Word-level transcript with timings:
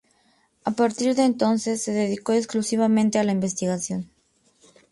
A 0.65 0.71
partir 0.71 1.13
de 1.13 1.21
entonces, 1.25 1.83
se 1.83 1.91
dedicó 1.91 2.33
exclusivamente 2.33 3.19
a 3.19 3.23
la 3.23 3.33
investigación. 3.33 4.09